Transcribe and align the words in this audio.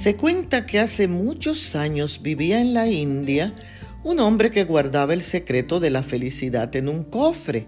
Se 0.00 0.14
cuenta 0.14 0.64
que 0.64 0.78
hace 0.78 1.08
muchos 1.08 1.74
años 1.74 2.22
vivía 2.22 2.60
en 2.60 2.72
la 2.72 2.86
India 2.86 3.52
un 4.04 4.20
hombre 4.20 4.52
que 4.52 4.62
guardaba 4.62 5.12
el 5.12 5.22
secreto 5.22 5.80
de 5.80 5.90
la 5.90 6.04
felicidad 6.04 6.74
en 6.76 6.88
un 6.88 7.02
cofre. 7.02 7.66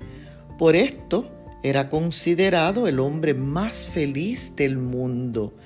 Por 0.57 0.77
esto 0.77 1.29
era 1.65 1.89
considerado 1.89 2.87
el 2.87 3.01
hombre 3.01 3.35
más 3.35 3.85
feliz 3.85 4.55
del 4.55 4.79
mundo. 4.79 5.57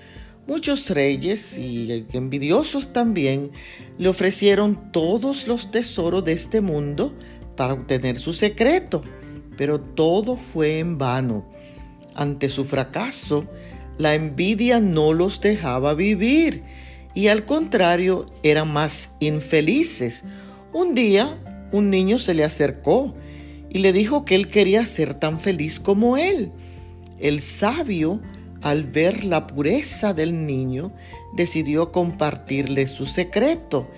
Muchos 0.46 0.88
reyes 0.88 1.58
y 1.58 2.06
envidiosos 2.14 2.94
también 2.94 3.50
le 3.98 4.08
ofrecieron 4.08 4.90
todos 4.90 5.46
los 5.46 5.70
tesoros 5.70 6.24
de 6.24 6.32
este 6.32 6.62
mundo 6.62 7.12
para 7.56 7.74
obtener 7.74 8.18
su 8.18 8.32
secreto, 8.32 9.02
pero 9.58 9.82
todo 9.82 10.38
fue 10.38 10.78
en 10.78 10.96
vano. 10.96 11.46
Ante 12.14 12.48
su 12.48 12.64
fracaso, 12.64 13.46
la 13.98 14.14
envidia 14.14 14.80
no 14.80 15.12
los 15.12 15.40
dejaba 15.40 15.94
vivir 15.94 16.62
y 17.14 17.28
al 17.28 17.44
contrario 17.44 18.26
eran 18.42 18.72
más 18.72 19.10
infelices. 19.20 20.24
Un 20.72 20.94
día 20.94 21.38
un 21.72 21.90
niño 21.90 22.18
se 22.18 22.34
le 22.34 22.44
acercó 22.44 23.14
y 23.70 23.78
le 23.78 23.92
dijo 23.92 24.24
que 24.24 24.34
él 24.34 24.48
quería 24.48 24.84
ser 24.84 25.14
tan 25.14 25.38
feliz 25.38 25.80
como 25.80 26.16
él. 26.16 26.52
El 27.18 27.40
sabio, 27.40 28.20
al 28.62 28.84
ver 28.84 29.24
la 29.24 29.46
pureza 29.46 30.14
del 30.14 30.46
niño, 30.46 30.92
decidió 31.34 31.92
compartirle 31.92 32.86
su 32.86 33.06
secreto 33.06 33.88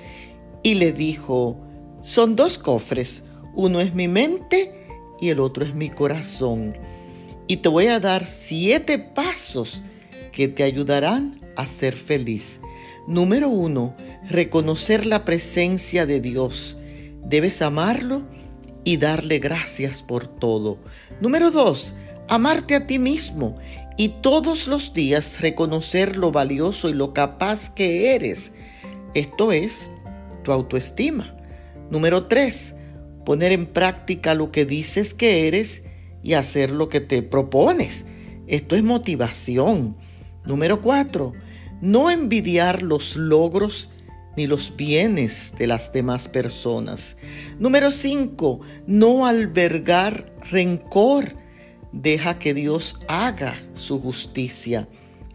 y 0.62 0.74
le 0.74 0.92
dijo, 0.92 1.60
son 2.02 2.36
dos 2.36 2.58
cofres, 2.58 3.24
uno 3.54 3.80
es 3.80 3.94
mi 3.94 4.08
mente 4.08 4.86
y 5.20 5.30
el 5.30 5.40
otro 5.40 5.64
es 5.64 5.74
mi 5.74 5.88
corazón 5.88 6.74
y 7.48 7.58
te 7.58 7.68
voy 7.68 7.86
a 7.86 8.00
dar 8.00 8.26
siete 8.26 8.98
pasos 8.98 9.82
que 10.32 10.48
te 10.48 10.62
ayudarán 10.62 11.40
a 11.56 11.66
ser 11.66 11.94
feliz. 11.94 12.60
Número 13.06 13.48
uno, 13.48 13.96
reconocer 14.28 15.06
la 15.06 15.24
presencia 15.24 16.06
de 16.06 16.20
Dios. 16.20 16.76
Debes 17.24 17.62
amarlo 17.62 18.22
y 18.84 18.96
darle 18.98 19.38
gracias 19.38 20.02
por 20.02 20.26
todo. 20.26 20.78
Número 21.20 21.50
dos, 21.50 21.94
amarte 22.28 22.74
a 22.74 22.86
ti 22.86 22.98
mismo 22.98 23.56
y 23.96 24.10
todos 24.20 24.66
los 24.66 24.92
días 24.92 25.40
reconocer 25.40 26.16
lo 26.16 26.32
valioso 26.32 26.88
y 26.88 26.92
lo 26.92 27.14
capaz 27.14 27.70
que 27.70 28.14
eres. 28.14 28.52
Esto 29.14 29.52
es 29.52 29.90
tu 30.42 30.52
autoestima. 30.52 31.34
Número 31.90 32.26
tres, 32.26 32.74
poner 33.24 33.52
en 33.52 33.66
práctica 33.66 34.34
lo 34.34 34.52
que 34.52 34.66
dices 34.66 35.14
que 35.14 35.48
eres 35.48 35.82
y 36.26 36.34
hacer 36.34 36.70
lo 36.70 36.88
que 36.88 37.00
te 37.00 37.22
propones. 37.22 38.04
Esto 38.48 38.74
es 38.74 38.82
motivación. 38.82 39.96
Número 40.44 40.80
cuatro, 40.80 41.34
no 41.80 42.10
envidiar 42.10 42.82
los 42.82 43.14
logros 43.14 43.90
ni 44.36 44.48
los 44.48 44.74
bienes 44.76 45.54
de 45.56 45.68
las 45.68 45.92
demás 45.92 46.28
personas. 46.28 47.16
Número 47.60 47.92
cinco, 47.92 48.58
no 48.88 49.24
albergar 49.24 50.34
rencor. 50.50 51.36
Deja 51.92 52.40
que 52.40 52.54
Dios 52.54 52.98
haga 53.06 53.54
su 53.72 54.00
justicia. 54.00 54.88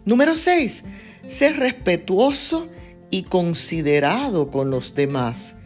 Número 0.04 0.36
seis, 0.36 0.84
ser 1.26 1.56
respetuoso 1.56 2.68
y 3.10 3.22
considerado 3.22 4.50
con 4.50 4.70
los 4.70 4.94
demás. 4.94 5.56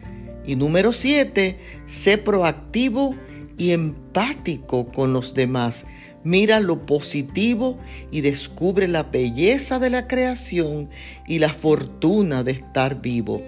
Y 0.45 0.55
número 0.55 0.93
siete, 0.93 1.59
ser 1.85 2.23
proactivo 2.23 3.13
y 3.57 3.71
empático 3.71 4.87
con 4.87 5.13
los 5.13 5.33
demás. 5.33 5.85
Mira 6.23 6.59
lo 6.59 6.85
positivo 6.85 7.77
y 8.11 8.21
descubre 8.21 8.87
la 8.87 9.03
belleza 9.03 9.79
de 9.79 9.89
la 9.89 10.07
creación 10.07 10.89
y 11.27 11.39
la 11.39 11.53
fortuna 11.53 12.43
de 12.43 12.51
estar 12.51 13.01
vivo. 13.01 13.41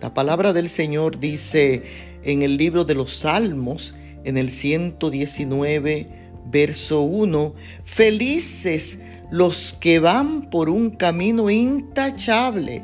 La 0.00 0.12
palabra 0.12 0.52
del 0.52 0.68
Señor 0.68 1.20
dice 1.20 1.84
en 2.22 2.42
el 2.42 2.56
libro 2.56 2.84
de 2.84 2.94
los 2.94 3.16
Salmos, 3.16 3.94
en 4.24 4.36
el 4.36 4.50
119, 4.50 6.08
verso 6.50 7.02
1, 7.02 7.54
felices 7.84 8.98
los 9.30 9.76
que 9.78 9.98
van 9.98 10.50
por 10.50 10.68
un 10.68 10.90
camino 10.90 11.50
intachable, 11.50 12.82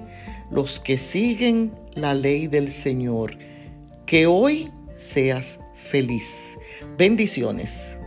los 0.51 0.81
que 0.81 0.99
siguen 0.99 1.73
la 1.95 2.15
ley 2.15 2.47
del 2.47 2.71
Señor. 2.71 3.37
Que 4.07 4.27
hoy 4.27 4.71
seas 5.03 5.59
feliz. 5.75 6.59
Bendiciones. 6.97 7.99